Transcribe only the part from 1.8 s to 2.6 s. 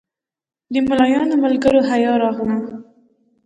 حیا راغله.